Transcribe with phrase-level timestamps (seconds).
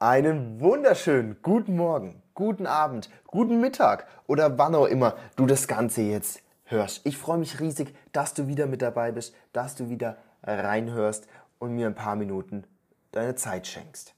[0.00, 6.02] Einen wunderschönen guten Morgen, guten Abend, guten Mittag oder wann auch immer du das Ganze
[6.02, 7.00] jetzt hörst.
[7.04, 11.26] Ich freue mich riesig, dass du wieder mit dabei bist, dass du wieder reinhörst
[11.58, 12.62] und mir ein paar Minuten
[13.10, 14.14] deine Zeit schenkst.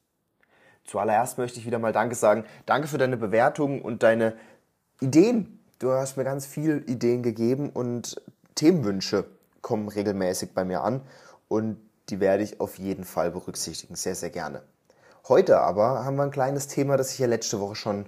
[0.85, 2.45] Zuallererst möchte ich wieder mal Danke sagen.
[2.67, 4.35] Danke für deine Bewertungen und deine
[5.01, 5.61] Ideen.
[5.79, 8.21] Du hast mir ganz viele Ideen gegeben und
[8.55, 9.25] Themenwünsche
[9.63, 11.01] kommen regelmäßig bei mir an
[11.49, 11.79] und
[12.11, 13.95] die werde ich auf jeden Fall berücksichtigen.
[13.95, 14.61] Sehr, sehr gerne.
[15.29, 18.07] Heute aber haben wir ein kleines Thema, das ich ja letzte Woche schon,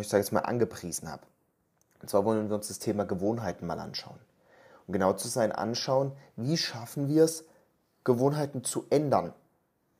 [0.00, 1.22] ich sage jetzt mal, angepriesen habe.
[2.00, 4.18] Und zwar wollen wir uns das Thema Gewohnheiten mal anschauen.
[4.86, 7.44] Um genau zu sein, anschauen, wie schaffen wir es,
[8.04, 9.34] Gewohnheiten zu ändern.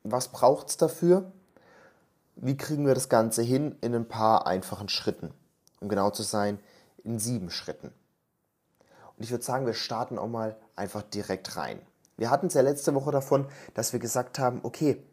[0.03, 1.31] Was braucht es dafür?
[2.35, 5.31] Wie kriegen wir das Ganze hin in ein paar einfachen Schritten?
[5.79, 6.59] Um genau zu sein,
[7.03, 7.93] in sieben Schritten.
[9.15, 11.79] Und ich würde sagen, wir starten auch mal einfach direkt rein.
[12.17, 15.03] Wir hatten es ja letzte Woche davon, dass wir gesagt haben, okay,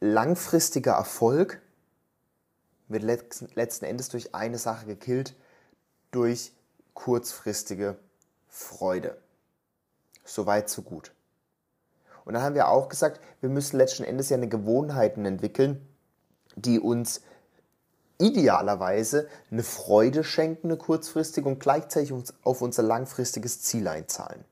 [0.00, 1.60] langfristiger Erfolg
[2.88, 5.34] wird letzten Endes durch eine Sache gekillt,
[6.10, 6.52] durch
[6.94, 7.98] kurzfristige
[8.48, 9.18] Freude.
[10.24, 11.12] Soweit, so gut.
[12.24, 15.86] Und dann haben wir auch gesagt, wir müssen letzten Endes ja eine Gewohnheiten entwickeln,
[16.56, 17.20] die uns
[18.18, 24.44] idealerweise eine Freude schenken, eine kurzfristige und gleichzeitig uns auf unser langfristiges Ziel einzahlen.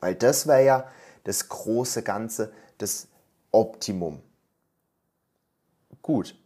[0.00, 0.88] Weil das wäre ja
[1.22, 3.06] das große Ganze, das
[3.52, 4.20] Optimum.
[6.04, 6.36] Gut.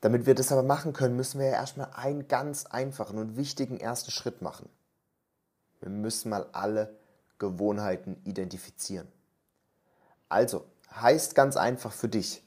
[0.00, 3.78] Damit wir das aber machen können, müssen wir ja erstmal einen ganz einfachen und wichtigen
[3.78, 4.68] ersten Schritt machen.
[5.78, 6.98] Wir müssen mal alle
[7.38, 9.06] Gewohnheiten identifizieren.
[10.28, 12.42] Also, heißt ganz einfach für dich.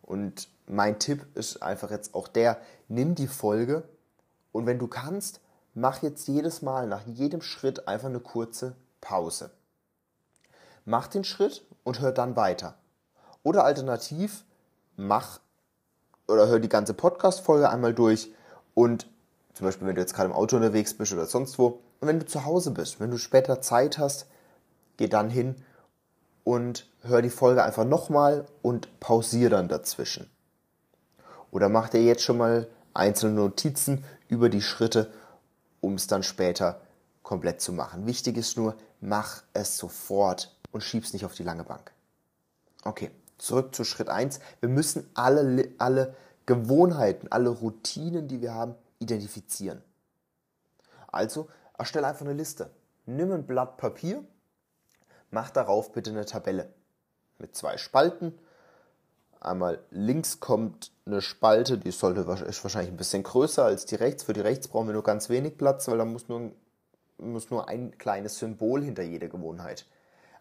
[0.00, 2.58] Und mein Tipp ist einfach jetzt auch der,
[2.88, 3.86] nimm die Folge
[4.52, 5.40] und wenn du kannst,
[5.74, 9.50] mach jetzt jedes Mal nach jedem Schritt einfach eine kurze Pause.
[10.86, 12.78] Mach den Schritt und hör dann weiter.
[13.42, 14.46] Oder alternativ,
[14.96, 15.40] mach
[16.28, 18.30] oder hör die ganze Podcast-Folge einmal durch
[18.74, 19.06] und
[19.54, 22.18] zum Beispiel, wenn du jetzt gerade im Auto unterwegs bist oder sonst wo, und wenn
[22.18, 24.26] du zu Hause bist, wenn du später Zeit hast,
[24.96, 25.56] geh dann hin
[26.42, 30.30] und hör die Folge einfach nochmal und pausier dann dazwischen.
[31.50, 35.12] Oder mach dir jetzt schon mal einzelne Notizen über die Schritte,
[35.80, 36.80] um es dann später
[37.22, 38.06] komplett zu machen.
[38.06, 41.92] Wichtig ist nur, mach es sofort und schieb's nicht auf die lange Bank.
[42.84, 43.10] Okay
[43.42, 44.40] zurück zu Schritt 1.
[44.60, 46.14] Wir müssen alle, alle
[46.46, 49.82] Gewohnheiten, alle Routinen, die wir haben, identifizieren.
[51.08, 52.70] Also erstelle einfach eine Liste.
[53.04, 54.24] Nimm ein Blatt Papier,
[55.30, 56.72] mach darauf bitte eine Tabelle
[57.38, 58.38] mit zwei Spalten.
[59.40, 64.22] Einmal links kommt eine Spalte, die sollte ist wahrscheinlich ein bisschen größer als die rechts.
[64.22, 66.52] Für die rechts brauchen wir nur ganz wenig Platz, weil da muss nur,
[67.18, 69.86] muss nur ein kleines Symbol hinter jeder Gewohnheit.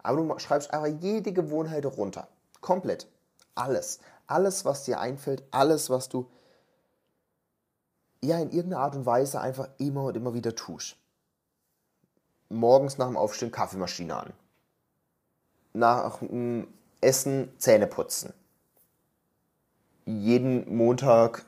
[0.04, 2.28] Aber du schreibst einfach jede Gewohnheit runter.
[2.62, 3.08] Komplett.
[3.56, 4.00] Alles.
[4.28, 6.30] Alles, was dir einfällt, alles, was du
[8.24, 10.96] ja in irgendeiner Art und Weise einfach immer und immer wieder tust.
[12.50, 14.34] Morgens nach dem Aufstehen Kaffeemaschine an.
[15.74, 16.68] Nach dem
[17.02, 18.34] Essen Zähne putzen.
[20.06, 21.46] Jeden Montag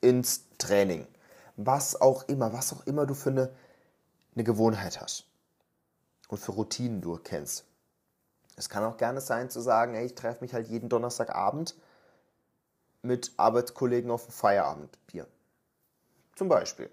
[0.00, 1.06] ins Training.
[1.56, 3.50] Was auch immer, was auch immer du für eine,
[4.34, 5.24] eine Gewohnheit hast.
[6.28, 7.64] Und für Routinen du kennst.
[8.58, 11.76] Es kann auch gerne sein zu sagen, hey, ich treffe mich halt jeden Donnerstagabend
[13.02, 15.28] mit Arbeitskollegen auf ein Feierabendbier.
[16.34, 16.90] Zum Beispiel.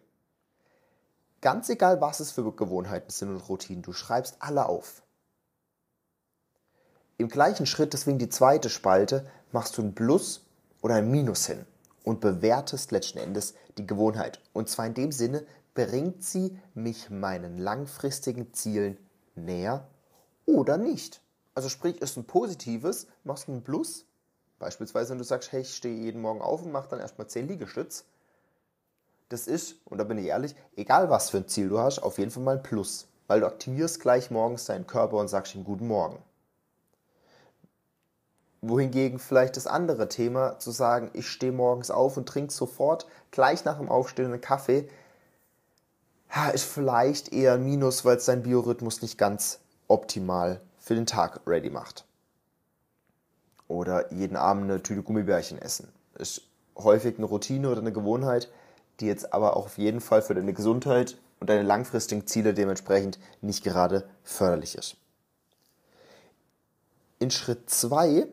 [1.42, 5.02] Ganz egal, was es für Gewohnheiten sind und Routinen, du schreibst alle auf.
[7.18, 10.46] Im gleichen Schritt, deswegen die zweite Spalte, machst du ein Plus
[10.84, 11.66] oder ein Minus hin
[12.04, 14.40] und bewertest letzten Endes die Gewohnheit.
[14.54, 18.98] Und zwar in dem Sinne, bringt sie mich meinen langfristigen Zielen
[19.34, 19.88] näher
[20.46, 21.25] oder nicht.
[21.56, 24.06] Also sprich, ist ein positives, machst ein Plus.
[24.60, 27.48] Beispielsweise, wenn du sagst, hey, ich stehe jeden Morgen auf und mache dann erstmal 10
[27.48, 28.04] Liegestütz.
[29.30, 32.18] Das ist, und da bin ich ehrlich, egal was für ein Ziel du hast, auf
[32.18, 33.08] jeden Fall mal ein Plus.
[33.28, 36.22] Weil du aktivierst gleich morgens deinen Körper und sagst ihm Guten Morgen.
[38.62, 43.64] Wohingegen vielleicht das andere Thema zu sagen, ich stehe morgens auf und trinke sofort gleich
[43.64, 44.90] nach dem Aufstehen einen Kaffee,
[46.54, 51.42] ist vielleicht eher ein Minus, weil es dein Biorhythmus nicht ganz optimal für den Tag
[51.48, 52.06] ready macht.
[53.68, 55.92] Oder jeden Abend eine Tüte Gummibärchen essen.
[56.14, 56.44] Ist
[56.78, 58.52] häufig eine Routine oder eine Gewohnheit,
[59.00, 63.18] die jetzt aber auch auf jeden Fall für deine Gesundheit und deine langfristigen Ziele dementsprechend
[63.42, 64.96] nicht gerade förderlich ist.
[67.18, 68.28] In Schritt 2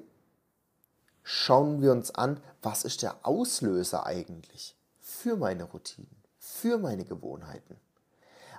[1.22, 7.76] schauen wir uns an, was ist der Auslöser eigentlich für meine Routinen, für meine Gewohnheiten.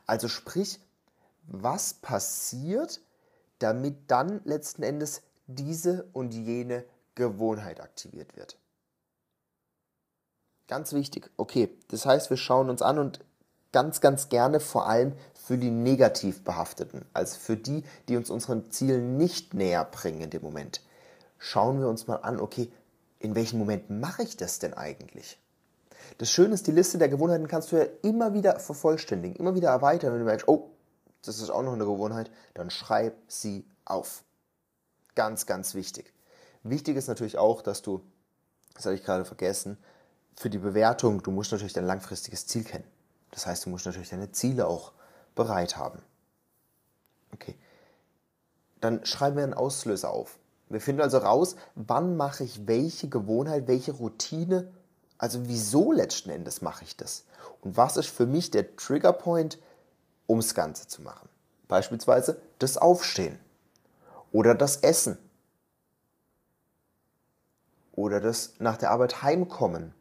[0.07, 0.79] Also sprich,
[1.43, 2.99] was passiert,
[3.63, 6.83] damit dann letzten Endes diese und jene
[7.15, 8.57] Gewohnheit aktiviert wird.
[10.68, 11.30] Ganz wichtig.
[11.38, 13.19] Okay, das heißt, wir schauen uns an und
[13.71, 18.71] ganz, ganz gerne vor allem für die negativ behafteten, also für die, die uns unseren
[18.71, 20.81] Zielen nicht näher bringen in dem Moment.
[21.38, 22.71] Schauen wir uns mal an, okay,
[23.19, 25.39] in welchen Momenten mache ich das denn eigentlich?
[26.18, 29.69] Das Schöne ist, die Liste der Gewohnheiten kannst du ja immer wieder vervollständigen, immer wieder
[29.69, 30.12] erweitern.
[30.12, 30.69] Wenn du merkst, oh,
[31.23, 34.23] das ist auch noch eine Gewohnheit, dann schreib sie auf.
[35.15, 36.13] Ganz, ganz wichtig.
[36.63, 38.01] Wichtig ist natürlich auch, dass du,
[38.73, 39.77] das hatte ich gerade vergessen,
[40.35, 42.87] für die Bewertung, du musst natürlich dein langfristiges Ziel kennen.
[43.31, 44.93] Das heißt, du musst natürlich deine Ziele auch
[45.35, 45.99] bereit haben.
[47.33, 47.55] Okay.
[48.81, 50.37] Dann schreiben wir einen Auslöser auf.
[50.69, 54.71] Wir finden also raus, wann mache ich welche Gewohnheit, welche Routine,
[55.17, 57.25] also wieso letzten Endes mache ich das?
[57.61, 59.59] Und was ist für mich der Triggerpoint,
[60.33, 61.30] um das Ganze zu machen?
[61.68, 63.39] Beispielsweise das Aufstehen
[64.31, 65.18] oder das Essen
[67.91, 69.94] oder das nach der Arbeit heimkommen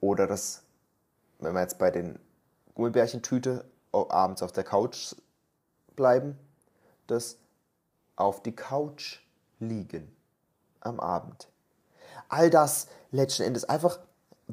[0.00, 0.62] oder das,
[1.38, 2.18] wenn wir jetzt bei den
[2.74, 5.14] Gummibärchentüte abends auf der Couch
[5.94, 6.38] bleiben,
[7.06, 7.36] das
[8.16, 9.20] auf die Couch
[9.58, 10.16] liegen
[10.80, 11.48] am Abend.
[12.28, 13.98] All das letzten Endes einfach,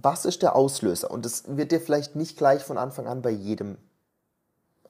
[0.03, 1.11] was ist der Auslöser?
[1.11, 3.77] Und das wird dir vielleicht nicht gleich von Anfang an bei jedem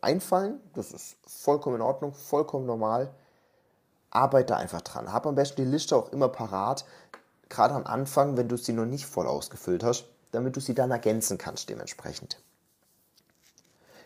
[0.01, 0.59] einfallen.
[0.73, 3.13] Das ist vollkommen in Ordnung, vollkommen normal.
[4.09, 5.11] Arbeite einfach dran.
[5.11, 6.85] Hab am besten die Liste auch immer parat,
[7.49, 10.91] gerade am Anfang, wenn du sie noch nicht voll ausgefüllt hast, damit du sie dann
[10.91, 12.41] ergänzen kannst dementsprechend.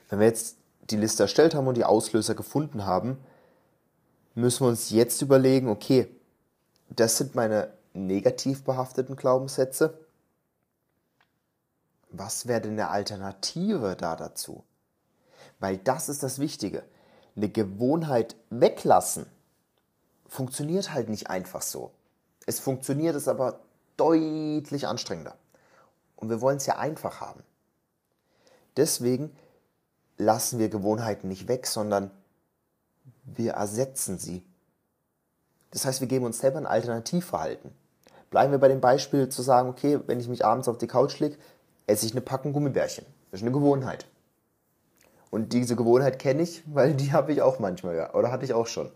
[0.09, 0.57] Wenn wir jetzt
[0.89, 3.17] die Liste erstellt haben und die Auslöser gefunden haben,
[4.35, 6.07] müssen wir uns jetzt überlegen, okay,
[6.89, 9.97] das sind meine negativ behafteten Glaubenssätze.
[12.11, 14.63] Was wäre denn eine Alternative da dazu?
[15.59, 16.83] Weil das ist das Wichtige.
[17.35, 19.25] Eine Gewohnheit weglassen
[20.27, 21.91] funktioniert halt nicht einfach so.
[22.45, 23.61] Es funktioniert es aber
[23.97, 25.35] deutlich anstrengender.
[26.15, 27.43] Und wir wollen es ja einfach haben.
[28.77, 29.35] Deswegen
[30.17, 32.11] lassen wir Gewohnheiten nicht weg, sondern
[33.23, 34.43] wir ersetzen sie.
[35.71, 37.71] Das heißt, wir geben uns selber ein Alternativverhalten.
[38.29, 41.19] Bleiben wir bei dem Beispiel zu sagen, okay, wenn ich mich abends auf die Couch
[41.19, 41.37] lege,
[41.91, 43.05] esse ich eine Packung Gummibärchen.
[43.29, 44.07] Das ist eine Gewohnheit.
[45.29, 48.67] Und diese Gewohnheit kenne ich, weil die habe ich auch manchmal, oder hatte ich auch
[48.67, 48.91] schon.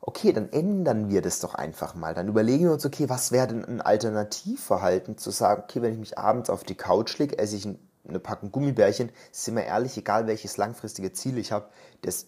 [0.00, 2.14] Okay, dann ändern wir das doch einfach mal.
[2.14, 5.98] Dann überlegen wir uns, okay, was wäre denn ein Alternativverhalten zu sagen, okay, wenn ich
[5.98, 7.78] mich abends auf die Couch lege, esse ich ein
[8.08, 11.68] eine Packung Gummibärchen, sind wir ehrlich, egal welches langfristige Ziel ich habe,
[12.02, 12.26] das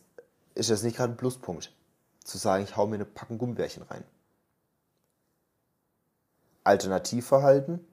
[0.54, 1.72] ist das nicht gerade ein Pluspunkt.
[2.24, 4.04] Zu sagen, ich hau mir eine Packung Gummibärchen rein.
[6.64, 7.86] Alternativverhalten,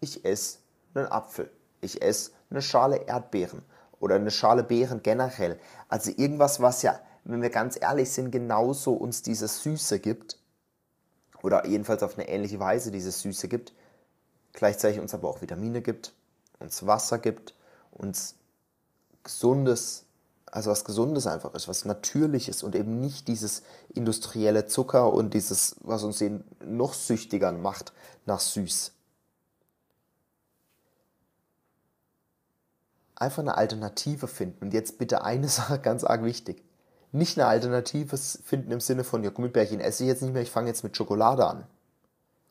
[0.00, 0.58] ich esse
[0.94, 1.50] einen Apfel.
[1.80, 3.62] Ich esse eine Schale Erdbeeren
[4.00, 5.58] oder eine Schale Beeren generell.
[5.88, 10.38] Also irgendwas, was ja, wenn wir ganz ehrlich sind, genauso uns diese Süße gibt
[11.42, 13.72] oder jedenfalls auf eine ähnliche Weise diese Süße gibt,
[14.52, 16.14] gleichzeitig uns aber auch Vitamine gibt,
[16.58, 17.54] uns Wasser gibt,
[17.92, 18.34] uns
[19.22, 20.04] gesundes,
[20.46, 23.62] also was gesundes einfach ist, was natürliches und eben nicht dieses
[23.94, 27.92] industrielle Zucker und dieses, was uns eben noch süchtiger macht
[28.26, 28.92] nach süß.
[33.18, 34.66] Einfach eine Alternative finden.
[34.66, 36.62] Und jetzt bitte eine Sache ganz arg wichtig.
[37.10, 40.50] Nicht eine Alternative finden im Sinne von, ja, Gummibärchen esse ich jetzt nicht mehr, ich
[40.50, 41.64] fange jetzt mit Schokolade an.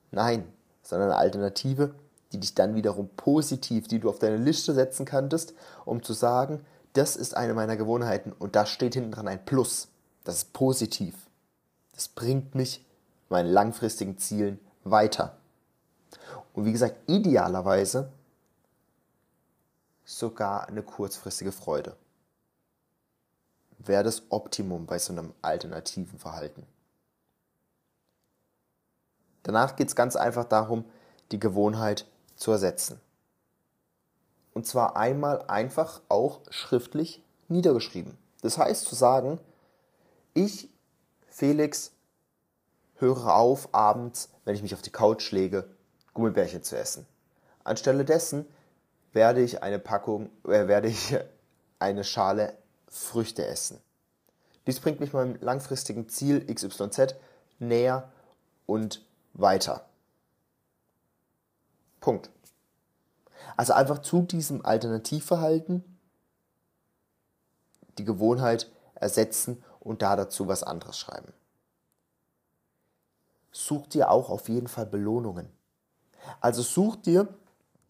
[0.10, 0.46] Nein,
[0.82, 1.94] sondern eine Alternative
[2.32, 5.54] die dich dann wiederum positiv, die du auf deine Liste setzen könntest,
[5.86, 9.88] um zu sagen, das ist eine meiner Gewohnheiten und da steht hinten dran ein Plus.
[10.24, 11.16] Das ist positiv.
[11.94, 12.86] Das bringt mich
[13.30, 15.38] meinen langfristigen Zielen weiter.
[16.54, 18.12] Und wie gesagt, idealerweise
[20.08, 21.98] sogar eine kurzfristige Freude.
[23.78, 26.66] Wäre das Optimum bei so einem alternativen Verhalten.
[29.44, 30.86] Danach geht es ganz einfach darum,
[31.32, 33.02] die Gewohnheit zu ersetzen.
[34.54, 38.18] Und zwar einmal einfach auch schriftlich niedergeschrieben.
[38.42, 39.40] Das heißt zu sagen,
[40.34, 40.70] ich,
[41.30, 41.92] Felix,
[42.96, 45.70] höre auf, abends, wenn ich mich auf die Couch lege,
[46.14, 47.06] Gummibärchen zu essen.
[47.66, 48.46] Anstelle dessen
[49.18, 51.18] werde ich eine Packung, äh, werde ich
[51.80, 52.56] eine Schale
[52.88, 53.82] Früchte essen.
[54.68, 57.16] Dies bringt mich meinem langfristigen Ziel XYZ
[57.58, 58.12] näher
[58.68, 59.88] und weiter.
[62.00, 62.30] Punkt.
[63.56, 65.84] Also einfach zu diesem Alternativverhalten
[67.98, 71.34] die Gewohnheit ersetzen und da dazu was anderes schreiben.
[73.52, 75.50] Such dir auch auf jeden Fall Belohnungen.
[76.40, 77.28] Also such dir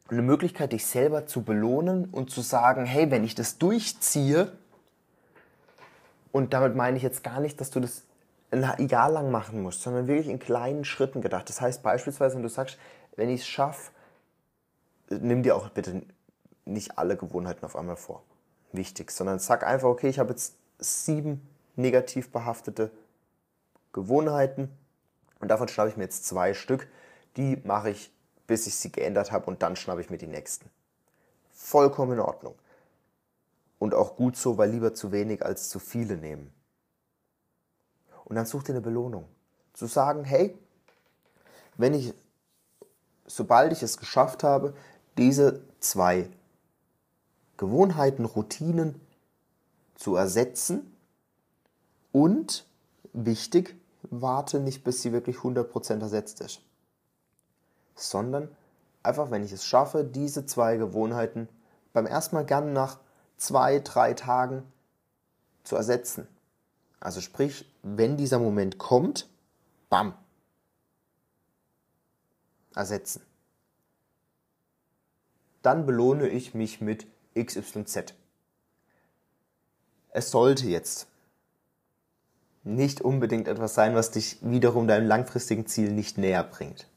[0.09, 4.51] eine Möglichkeit, dich selber zu belohnen und zu sagen, hey, wenn ich das durchziehe,
[6.31, 8.03] und damit meine ich jetzt gar nicht, dass du das
[8.51, 11.49] ein Jahr lang machen musst, sondern wirklich in kleinen Schritten gedacht.
[11.49, 12.77] Das heißt beispielsweise, wenn du sagst,
[13.15, 13.91] wenn ich es schaffe,
[15.09, 16.03] nimm dir auch bitte
[16.65, 18.23] nicht alle Gewohnheiten auf einmal vor.
[18.71, 22.91] Wichtig, sondern sag einfach, okay, ich habe jetzt sieben negativ behaftete
[23.93, 24.69] Gewohnheiten
[25.39, 26.87] und davon schnappe ich mir jetzt zwei Stück.
[27.35, 28.11] Die mache ich,
[28.47, 30.69] bis ich sie geändert habe und dann schnappe ich mir die nächsten.
[31.51, 32.55] Vollkommen in Ordnung.
[33.77, 36.51] Und auch gut so, weil lieber zu wenig als zu viele nehmen.
[38.25, 39.27] Und dann such dir eine Belohnung.
[39.73, 40.57] Zu sagen, hey,
[41.77, 42.13] wenn ich,
[43.27, 44.73] sobald ich es geschafft habe,
[45.17, 46.29] diese zwei
[47.57, 48.99] Gewohnheiten, Routinen
[49.95, 50.95] zu ersetzen
[52.11, 52.65] und,
[53.13, 53.75] wichtig,
[54.09, 56.61] warte nicht, bis sie wirklich 100% ersetzt ist,
[57.99, 58.49] sondern
[59.03, 61.49] einfach, wenn ich es schaffe, diese zwei Gewohnheiten
[61.93, 62.99] beim ersten Mal gern nach
[63.37, 64.63] zwei, drei Tagen
[65.63, 66.27] zu ersetzen.
[66.99, 69.29] Also sprich, wenn dieser Moment kommt,
[69.89, 70.13] bam,
[72.75, 73.21] ersetzen.
[75.61, 78.13] Dann belohne ich mich mit XYZ.
[80.09, 81.07] Es sollte jetzt
[82.63, 86.87] nicht unbedingt etwas sein, was dich wiederum deinem langfristigen Ziel nicht näher bringt.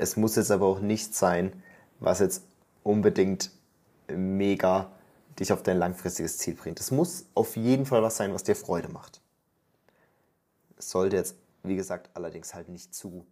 [0.00, 1.62] Es muss jetzt aber auch nicht sein,
[1.98, 2.42] was jetzt
[2.82, 3.50] unbedingt
[4.08, 4.90] mega
[5.38, 6.80] dich auf dein langfristiges Ziel bringt.
[6.80, 9.20] Es muss auf jeden Fall was sein, was dir Freude macht.
[10.78, 13.26] Es sollte jetzt, wie gesagt, allerdings halt nicht zu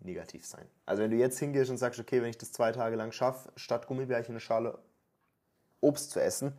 [0.00, 0.66] negativ sein.
[0.86, 3.52] Also wenn du jetzt hingehst und sagst, okay, wenn ich das zwei Tage lang schaffe,
[3.54, 4.76] statt Gummibärchen eine Schale
[5.80, 6.52] Obst zu essen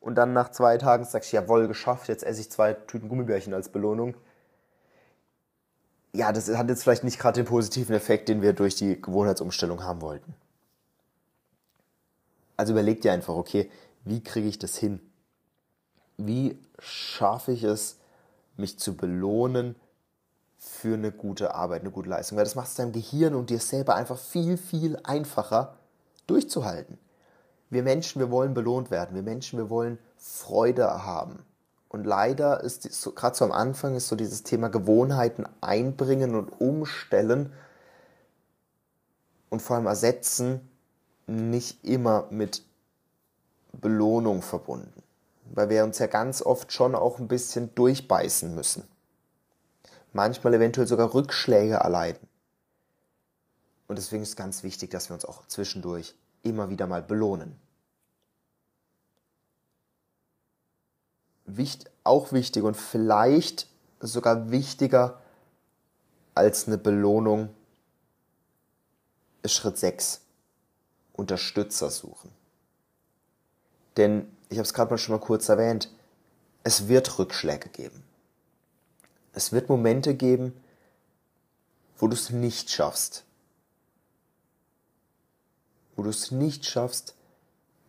[0.00, 3.68] und dann nach zwei Tagen sagst, jawohl, geschafft, jetzt esse ich zwei Tüten Gummibärchen als
[3.68, 4.16] Belohnung.
[6.12, 9.84] Ja, das hat jetzt vielleicht nicht gerade den positiven Effekt, den wir durch die Gewohnheitsumstellung
[9.84, 10.34] haben wollten.
[12.56, 13.70] Also überleg dir einfach, okay,
[14.04, 15.00] wie kriege ich das hin?
[16.16, 17.98] Wie schaffe ich es,
[18.56, 19.76] mich zu belohnen
[20.58, 22.36] für eine gute Arbeit, eine gute Leistung?
[22.36, 25.76] Weil das macht es deinem Gehirn und dir selber einfach viel, viel einfacher
[26.26, 26.98] durchzuhalten.
[27.70, 29.14] Wir Menschen, wir wollen belohnt werden.
[29.14, 31.44] Wir Menschen, wir wollen Freude haben.
[31.88, 36.48] Und leider ist so, gerade so am Anfang ist so dieses Thema Gewohnheiten einbringen und
[36.60, 37.52] umstellen
[39.48, 40.68] und vor allem ersetzen
[41.26, 42.62] nicht immer mit
[43.72, 45.02] Belohnung verbunden.
[45.50, 48.86] Weil wir uns ja ganz oft schon auch ein bisschen durchbeißen müssen.
[50.12, 52.28] Manchmal eventuell sogar Rückschläge erleiden.
[53.86, 57.58] Und deswegen ist ganz wichtig, dass wir uns auch zwischendurch immer wieder mal belohnen.
[61.56, 63.66] Wicht, auch wichtig und vielleicht
[64.00, 65.20] sogar wichtiger
[66.34, 67.48] als eine Belohnung
[69.42, 70.20] ist Schritt 6.
[71.14, 72.30] Unterstützer suchen.
[73.96, 75.92] Denn, ich habe es gerade mal schon mal kurz erwähnt,
[76.62, 78.04] es wird Rückschläge geben.
[79.32, 80.52] Es wird Momente geben,
[81.98, 83.24] wo du es nicht schaffst,
[85.96, 87.14] wo du es nicht schaffst,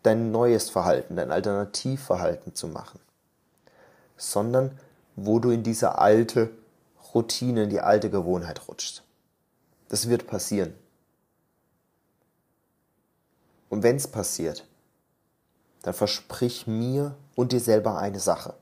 [0.03, 2.99] dein neues Verhalten, dein Alternativverhalten zu machen,
[4.19, 4.77] sondern
[5.15, 6.51] wo du in diese alte
[7.13, 9.03] Routine, in die alte Gewohnheit rutschst.
[9.87, 10.73] Das wird passieren.
[13.69, 14.67] Und wenn es passiert,
[15.81, 18.53] dann versprich mir und dir selber eine Sache.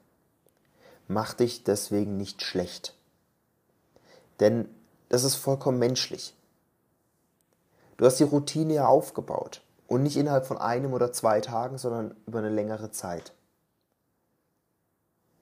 [1.07, 2.95] Mach dich deswegen nicht schlecht.
[4.39, 4.69] Denn
[5.09, 6.35] das ist vollkommen menschlich.
[7.97, 9.61] Du hast die Routine ja aufgebaut.
[9.87, 13.31] Und nicht innerhalb von einem oder zwei Tagen, sondern über eine längere Zeit.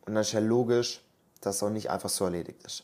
[0.05, 1.01] Und dann ist ja logisch,
[1.41, 2.83] dass es auch nicht einfach so erledigt ist.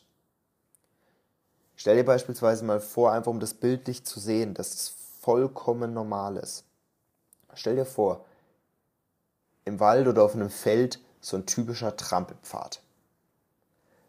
[1.75, 6.37] Stell dir beispielsweise mal vor, einfach um das bildlich zu sehen, dass es vollkommen normal
[6.37, 6.63] ist.
[7.53, 8.25] Stell dir vor,
[9.65, 12.81] im Wald oder auf einem Feld so ein typischer Trampelpfad.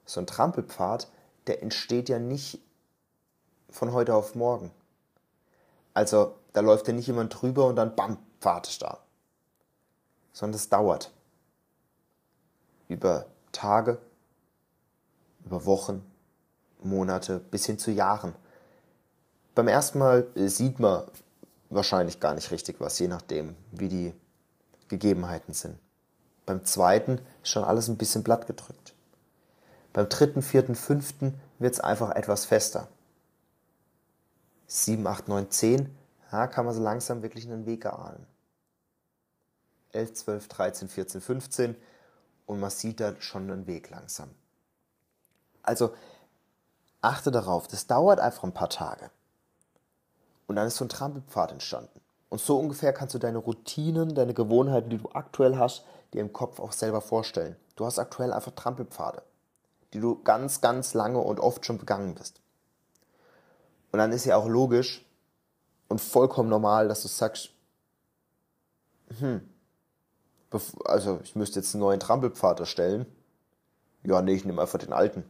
[0.06, 1.10] So ein Trampelpfad,
[1.46, 2.60] der entsteht ja nicht
[3.70, 4.70] von heute auf morgen.
[5.94, 8.98] Also da läuft ja nicht jemand drüber und dann bam, Pfad ist da.
[10.32, 11.10] Sondern es dauert.
[12.92, 13.98] Über Tage,
[15.46, 16.04] über Wochen,
[16.82, 18.34] Monate bis hin zu Jahren.
[19.54, 21.04] Beim ersten Mal sieht man
[21.70, 24.14] wahrscheinlich gar nicht richtig was, je nachdem, wie die
[24.88, 25.78] Gegebenheiten sind.
[26.44, 28.94] Beim zweiten ist schon alles ein bisschen blatt gedrückt.
[29.94, 32.88] Beim dritten, vierten, fünften wird es einfach etwas fester.
[34.66, 35.98] 7, 8, 9, 10,
[36.30, 38.26] ja, kann man so langsam wirklich einen Weg erahnen.
[39.92, 41.76] 11, 12, 13, 14, 15
[42.46, 44.30] und man sieht da schon einen Weg langsam.
[45.62, 45.94] Also
[47.00, 49.10] achte darauf, das dauert einfach ein paar Tage.
[50.46, 52.00] Und dann ist so ein Trampelpfad entstanden.
[52.28, 56.32] Und so ungefähr kannst du deine Routinen, deine Gewohnheiten, die du aktuell hast, dir im
[56.32, 57.56] Kopf auch selber vorstellen.
[57.76, 59.22] Du hast aktuell einfach Trampelpfade.
[59.92, 62.40] die du ganz, ganz lange und oft schon begangen bist.
[63.92, 65.04] Und dann ist ja auch logisch
[65.88, 67.50] und vollkommen normal, dass du sagst,
[69.18, 69.46] hm,
[70.84, 73.06] also ich müsste jetzt einen neuen Trampelpfad erstellen.
[74.02, 75.24] Ja, nee, ich nehme einfach den alten.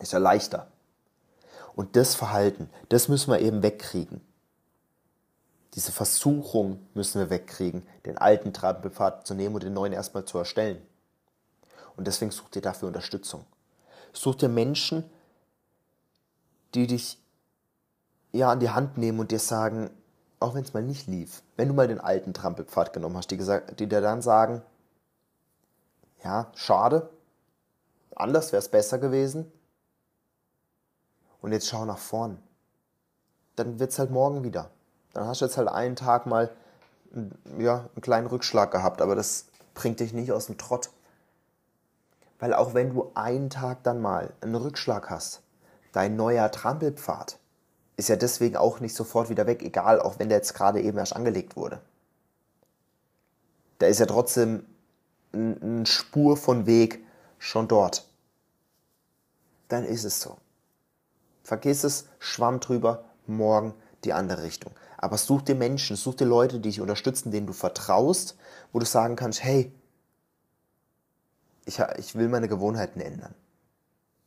[0.00, 0.68] Ist ja leichter.
[1.74, 4.20] Und das Verhalten, das müssen wir eben wegkriegen.
[5.74, 10.38] Diese Versuchung müssen wir wegkriegen, den alten Trampelpfad zu nehmen und den neuen erstmal zu
[10.38, 10.80] erstellen.
[11.96, 13.44] Und deswegen such dir dafür Unterstützung.
[14.14, 15.04] Such dir Menschen,
[16.74, 17.18] die dich
[18.32, 19.90] ja an die Hand nehmen und dir sagen,
[20.40, 23.36] auch wenn es mal nicht lief, wenn du mal den alten Trampelpfad genommen hast, die,
[23.36, 24.62] gesagt, die dir dann sagen,
[26.22, 27.10] ja, schade,
[28.14, 29.50] anders wäre es besser gewesen.
[31.40, 32.38] Und jetzt schau nach vorn.
[33.54, 34.70] Dann wird es halt morgen wieder.
[35.12, 36.50] Dann hast du jetzt halt einen Tag mal
[37.58, 40.90] ja, einen kleinen Rückschlag gehabt, aber das bringt dich nicht aus dem Trott.
[42.38, 45.42] Weil auch wenn du einen Tag dann mal einen Rückschlag hast,
[45.92, 47.38] dein neuer Trampelpfad
[47.96, 50.98] ist ja deswegen auch nicht sofort wieder weg, egal, auch wenn der jetzt gerade eben
[50.98, 51.80] erst angelegt wurde.
[53.78, 54.64] Da ist ja trotzdem
[55.32, 57.04] eine Spur von Weg
[57.38, 58.06] schon dort.
[59.68, 60.36] Dann ist es so.
[61.42, 63.74] Vergiss es, schwamm drüber, morgen
[64.04, 64.72] die andere Richtung.
[64.98, 68.36] Aber such dir Menschen, such dir Leute, die dich unterstützen, denen du vertraust,
[68.72, 69.72] wo du sagen kannst, hey,
[71.64, 73.34] ich, ich will meine Gewohnheiten ändern.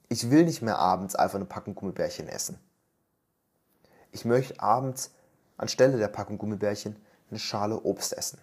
[0.10, 2.60] Ich will nicht mehr abends einfach eine Packung Gummibärchen essen.
[4.12, 5.12] Ich möchte abends
[5.58, 6.96] anstelle der Packung Gummibärchen
[7.30, 8.40] eine Schale Obst essen.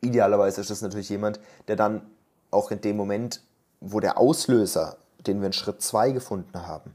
[0.00, 2.02] Idealerweise ist das natürlich jemand, der dann
[2.50, 3.42] auch in dem Moment,
[3.80, 6.94] wo der Auslöser, den wir in Schritt 2 gefunden haben,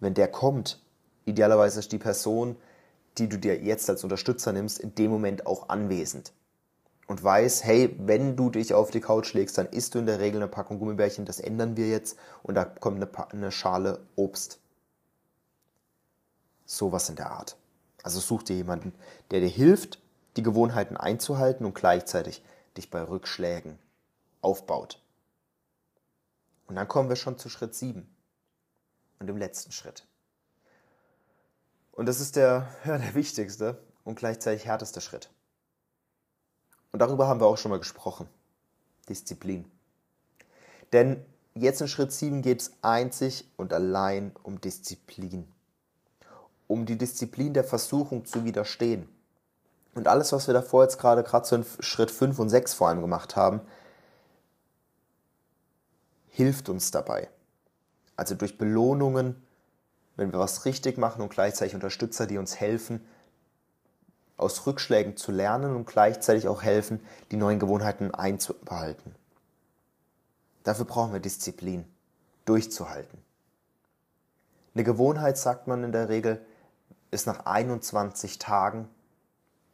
[0.00, 0.82] wenn der kommt,
[1.24, 2.56] idealerweise ist die Person,
[3.18, 6.32] die du dir jetzt als Unterstützer nimmst, in dem Moment auch anwesend
[7.06, 10.20] und weiß, hey, wenn du dich auf die Couch legst, dann isst du in der
[10.20, 14.60] Regel eine Packung Gummibärchen, das ändern wir jetzt und da kommt eine, eine Schale Obst.
[16.66, 17.56] Sowas in der Art.
[18.02, 18.92] Also such dir jemanden,
[19.30, 19.98] der dir hilft,
[20.36, 22.44] die Gewohnheiten einzuhalten und gleichzeitig
[22.76, 23.78] dich bei Rückschlägen
[24.42, 25.00] aufbaut.
[26.66, 28.06] Und dann kommen wir schon zu Schritt 7
[29.18, 30.06] und dem letzten Schritt.
[31.92, 35.30] Und das ist der, ja, der wichtigste und gleichzeitig härteste Schritt.
[36.92, 38.28] Und darüber haben wir auch schon mal gesprochen.
[39.08, 39.70] Disziplin.
[40.92, 41.24] Denn
[41.54, 45.52] jetzt in Schritt 7 geht es einzig und allein um Disziplin.
[46.66, 49.08] Um die Disziplin der Versuchung zu widerstehen.
[49.94, 52.88] Und alles, was wir davor jetzt gerade, gerade so in Schritt 5 und 6 vor
[52.88, 53.60] allem gemacht haben,
[56.28, 57.30] hilft uns dabei.
[58.14, 59.42] Also durch Belohnungen,
[60.16, 63.00] wenn wir was richtig machen und gleichzeitig Unterstützer, die uns helfen,
[64.36, 67.00] aus Rückschlägen zu lernen und gleichzeitig auch helfen,
[67.30, 69.14] die neuen Gewohnheiten einzubehalten.
[70.62, 71.86] Dafür brauchen wir Disziplin,
[72.44, 73.18] durchzuhalten.
[74.74, 76.44] Eine Gewohnheit, sagt man in der Regel,
[77.10, 78.88] ist nach 21 Tagen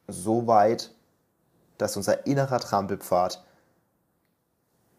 [0.08, 0.94] so weit,
[1.78, 3.44] dass unser innerer Trampelpfad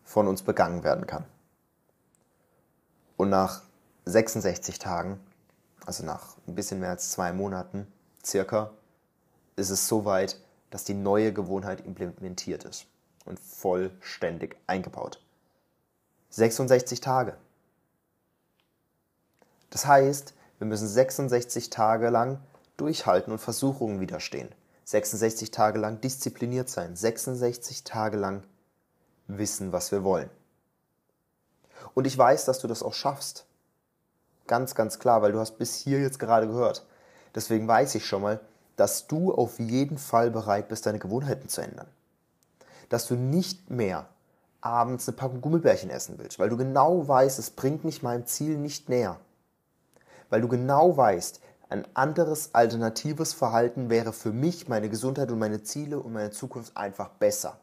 [0.04, 1.26] von uns begangen werden kann.
[3.15, 3.62] Und nach
[4.06, 5.19] 66 Tagen,
[5.86, 7.88] also nach ein bisschen mehr als zwei Monaten
[8.26, 8.72] circa,
[9.56, 10.39] ist es so weit,
[10.72, 12.88] dass die neue Gewohnheit implementiert ist
[13.26, 15.24] und vollständig eingebaut.
[16.32, 17.38] 66 Tage.
[19.69, 22.39] Das heißt, wir müssen 66 Tage lang
[22.78, 24.47] durchhalten und Versuchungen widerstehen.
[24.86, 26.95] 66 Tage lang diszipliniert sein.
[26.95, 28.43] 66 Tage lang
[29.28, 30.30] wissen, was wir wollen.
[31.93, 33.45] Und ich weiß, dass du das auch schaffst.
[34.47, 36.86] Ganz, ganz klar, weil du hast bis hier jetzt gerade gehört.
[37.36, 38.39] Deswegen weiß ich schon mal,
[38.78, 41.88] dass du auf jeden Fall bereit bist, deine Gewohnheiten zu ändern.
[42.88, 44.08] Dass du nicht mehr
[44.62, 48.58] abends eine Packung Gummibärchen essen willst, weil du genau weißt, es bringt mich meinem Ziel
[48.58, 49.19] nicht näher.
[50.34, 55.62] Weil du genau weißt, ein anderes alternatives Verhalten wäre für mich, meine Gesundheit und meine
[55.62, 57.60] Ziele und meine Zukunft einfach besser.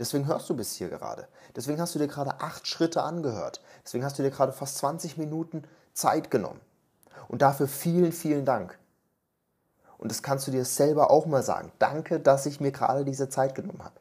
[0.00, 1.28] Deswegen hörst du bis hier gerade.
[1.54, 3.62] Deswegen hast du dir gerade acht Schritte angehört.
[3.84, 6.60] Deswegen hast du dir gerade fast 20 Minuten Zeit genommen.
[7.28, 8.76] Und dafür vielen, vielen Dank.
[9.96, 11.70] Und das kannst du dir selber auch mal sagen.
[11.78, 14.00] Danke, dass ich mir gerade diese Zeit genommen habe.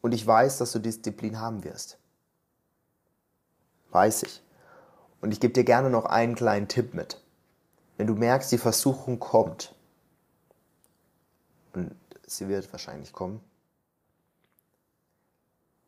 [0.00, 1.98] Und ich weiß, dass du Disziplin haben wirst.
[3.92, 4.42] Weiß ich.
[5.20, 7.22] Und ich gebe dir gerne noch einen kleinen Tipp mit.
[7.96, 9.74] Wenn du merkst, die Versuchung kommt,
[11.74, 11.94] und
[12.26, 13.40] sie wird wahrscheinlich kommen,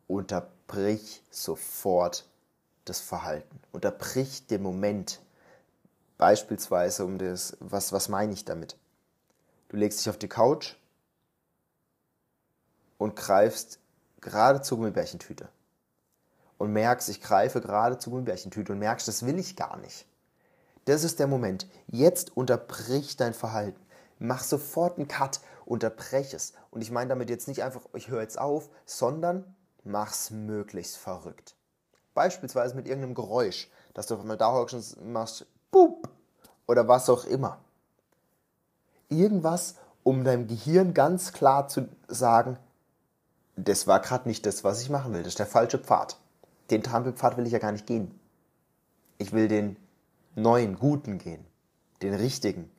[0.07, 2.25] unterbrich sofort
[2.85, 3.59] das Verhalten.
[3.71, 5.19] Unterbrich den Moment,
[6.17, 8.77] Beispielsweise um das, was, was meine ich damit?
[9.69, 10.75] Du legst dich auf die Couch
[12.97, 13.79] und greifst
[14.21, 15.49] gerade zur Gummibärchentüte
[16.57, 20.05] und merkst, ich greife gerade zur Gummibärchentüte und merkst, das will ich gar nicht.
[20.85, 21.67] Das ist der Moment.
[21.87, 23.81] Jetzt unterbrich dein Verhalten.
[24.19, 26.53] Mach sofort einen Cut, unterbrech es.
[26.71, 31.55] Und ich meine damit jetzt nicht einfach, ich höre jetzt auf, sondern mach's möglichst verrückt.
[32.13, 36.07] Beispielsweise mit irgendeinem Geräusch, dass du auf einmal da hockst und machst, boop,
[36.67, 37.59] oder was auch immer.
[39.09, 42.57] Irgendwas, um deinem Gehirn ganz klar zu sagen,
[43.55, 45.23] das war gerade nicht das, was ich machen will.
[45.23, 46.17] Das ist der falsche Pfad.
[46.69, 48.19] Den Trampelpfad will ich ja gar nicht gehen.
[49.17, 49.77] Ich will den
[50.35, 51.45] neuen, guten gehen.
[52.01, 52.69] Den richtigen,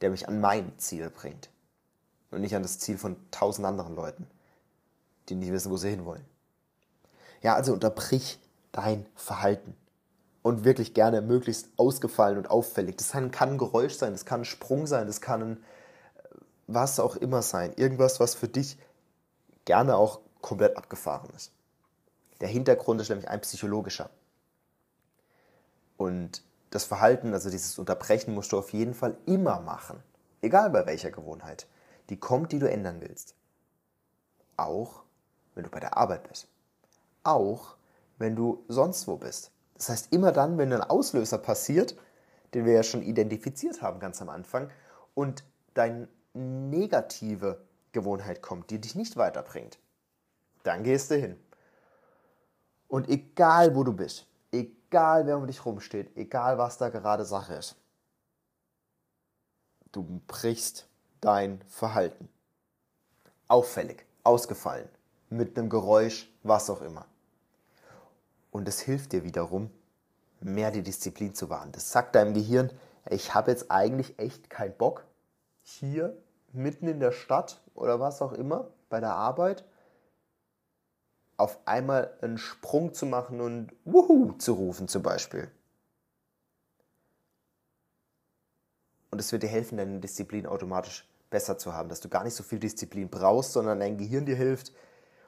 [0.00, 1.50] der mich an mein Ziel bringt.
[2.30, 4.26] Und nicht an das Ziel von tausend anderen Leuten,
[5.28, 6.24] die nicht wissen, wo sie hinwollen.
[7.42, 8.38] Ja, also unterbrich
[8.72, 9.74] dein Verhalten.
[10.42, 12.96] Und wirklich gerne möglichst ausgefallen und auffällig.
[12.96, 15.64] Das kann ein Geräusch sein, das kann ein Sprung sein, das kann ein
[16.68, 17.72] was auch immer sein.
[17.76, 18.78] Irgendwas, was für dich
[19.64, 21.50] gerne auch komplett abgefahren ist.
[22.40, 24.10] Der Hintergrund ist nämlich ein psychologischer.
[25.96, 30.02] Und das Verhalten, also dieses Unterbrechen, musst du auf jeden Fall immer machen.
[30.40, 31.66] Egal bei welcher Gewohnheit.
[32.10, 33.34] Die kommt, die du ändern willst.
[34.56, 35.02] Auch
[35.54, 36.48] wenn du bei der Arbeit bist.
[37.24, 37.76] Auch
[38.18, 39.50] wenn du sonst wo bist.
[39.74, 41.96] Das heißt, immer dann, wenn ein Auslöser passiert,
[42.54, 44.70] den wir ja schon identifiziert haben ganz am Anfang,
[45.14, 47.60] und deine negative
[47.92, 49.78] Gewohnheit kommt, die dich nicht weiterbringt,
[50.62, 51.36] dann gehst du hin.
[52.88, 57.54] Und egal wo du bist, egal wer um dich rumsteht, egal was da gerade Sache
[57.54, 57.76] ist,
[59.92, 60.88] du brichst
[61.20, 62.28] dein Verhalten.
[63.46, 64.88] Auffällig, ausgefallen,
[65.30, 67.06] mit einem Geräusch, was auch immer.
[68.50, 69.70] Und es hilft dir wiederum,
[70.40, 71.72] mehr die Disziplin zu wahren.
[71.72, 72.70] Das sagt deinem Gehirn,
[73.10, 75.04] ich habe jetzt eigentlich echt keinen Bock,
[75.62, 76.16] hier
[76.52, 79.64] mitten in der Stadt oder was auch immer, bei der Arbeit,
[81.38, 85.50] auf einmal einen Sprung zu machen und Wuhu zu rufen zum Beispiel.
[89.10, 92.34] Und es wird dir helfen, deine Disziplin automatisch besser zu haben, dass du gar nicht
[92.34, 94.72] so viel Disziplin brauchst, sondern dein Gehirn dir hilft,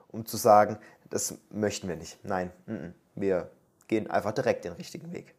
[0.09, 2.19] um zu sagen, das möchten wir nicht.
[2.25, 2.53] Nein,
[3.15, 3.51] wir
[3.89, 5.35] gehen einfach direkt den richtigen Weg.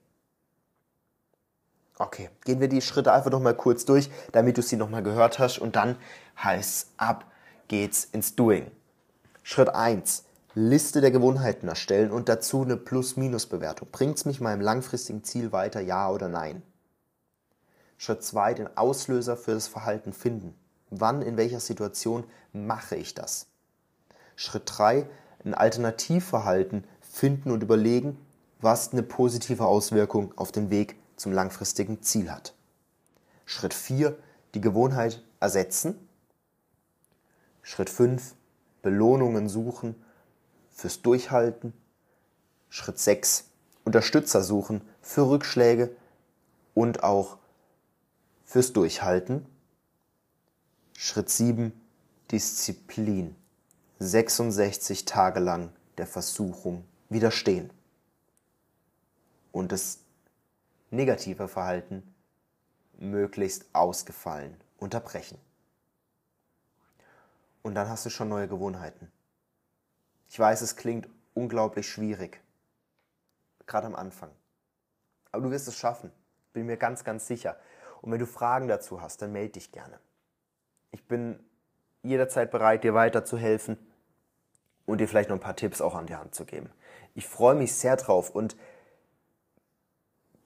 [1.97, 5.03] Okay, gehen wir die Schritte einfach noch mal kurz durch, damit du sie noch mal
[5.03, 5.97] gehört hast und dann
[6.41, 7.25] heißt ab
[7.67, 8.71] geht's ins Doing.
[9.43, 10.25] Schritt 1.
[10.53, 13.87] Liste der Gewohnheiten erstellen und dazu eine Plus-Minus-Bewertung.
[13.89, 16.61] Bringt es mich meinem langfristigen Ziel weiter, ja oder nein?
[17.97, 20.53] Schritt 2, den Auslöser für das Verhalten finden.
[20.89, 23.47] Wann, in welcher Situation mache ich das?
[24.35, 25.07] Schritt 3,
[25.45, 28.17] ein Alternativverhalten finden und überlegen,
[28.59, 32.53] was eine positive Auswirkung auf den Weg zum langfristigen Ziel hat.
[33.45, 34.17] Schritt 4,
[34.53, 35.95] die Gewohnheit ersetzen.
[37.61, 38.35] Schritt 5,
[38.81, 39.95] Belohnungen suchen
[40.81, 41.73] fürs Durchhalten.
[42.69, 43.51] Schritt 6.
[43.85, 45.95] Unterstützer suchen für Rückschläge
[46.73, 47.37] und auch
[48.45, 49.45] fürs Durchhalten.
[50.97, 51.71] Schritt 7.
[52.31, 53.35] Disziplin.
[53.99, 57.69] 66 Tage lang der Versuchung widerstehen.
[59.51, 59.99] Und das
[60.89, 62.01] negative Verhalten
[62.97, 65.37] möglichst ausgefallen unterbrechen.
[67.61, 69.11] Und dann hast du schon neue Gewohnheiten.
[70.31, 72.41] Ich weiß, es klingt unglaublich schwierig,
[73.65, 74.31] gerade am Anfang.
[75.29, 76.09] Aber du wirst es schaffen,
[76.53, 77.57] bin mir ganz, ganz sicher.
[78.01, 79.99] Und wenn du Fragen dazu hast, dann melde dich gerne.
[80.91, 81.37] Ich bin
[82.01, 83.77] jederzeit bereit, dir weiterzuhelfen
[84.85, 86.69] und dir vielleicht noch ein paar Tipps auch an die Hand zu geben.
[87.13, 88.55] Ich freue mich sehr drauf und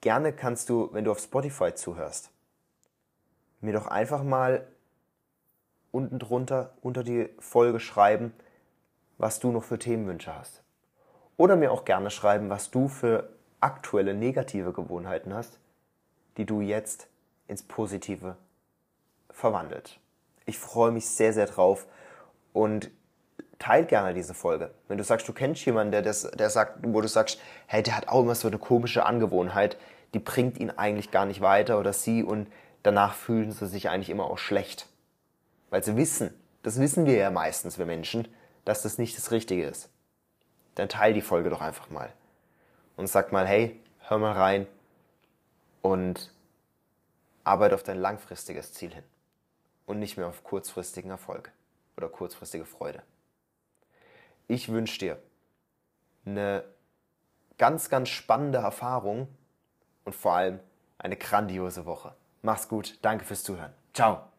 [0.00, 2.32] gerne kannst du, wenn du auf Spotify zuhörst,
[3.60, 4.66] mir doch einfach mal
[5.92, 8.34] unten drunter unter die Folge schreiben,
[9.18, 10.62] was du noch für Themenwünsche hast.
[11.36, 15.58] Oder mir auch gerne schreiben, was du für aktuelle negative Gewohnheiten hast,
[16.36, 17.08] die du jetzt
[17.48, 18.36] ins Positive
[19.30, 19.98] verwandelt.
[20.44, 21.86] Ich freue mich sehr, sehr drauf
[22.52, 22.90] und
[23.58, 24.70] teil gerne diese Folge.
[24.88, 27.96] Wenn du sagst, du kennst jemanden, der, das, der sagt, wo du sagst, hey, der
[27.96, 29.76] hat auch immer so eine komische Angewohnheit,
[30.14, 32.48] die bringt ihn eigentlich gar nicht weiter oder sie und
[32.82, 34.86] danach fühlen sie sich eigentlich immer auch schlecht.
[35.70, 38.28] Weil sie wissen, das wissen wir ja meistens, wir Menschen,
[38.66, 39.88] dass das nicht das Richtige ist,
[40.74, 42.12] dann teil die Folge doch einfach mal.
[42.96, 44.66] Und sag mal, hey, hör mal rein
[45.82, 46.30] und
[47.44, 49.04] arbeite auf dein langfristiges Ziel hin.
[49.86, 51.52] Und nicht mehr auf kurzfristigen Erfolg
[51.96, 53.02] oder kurzfristige Freude.
[54.48, 55.22] Ich wünsche dir
[56.24, 56.64] eine
[57.56, 59.28] ganz, ganz spannende Erfahrung
[60.04, 60.58] und vor allem
[60.98, 62.14] eine grandiose Woche.
[62.42, 63.72] Mach's gut, danke fürs Zuhören.
[63.94, 64.35] Ciao.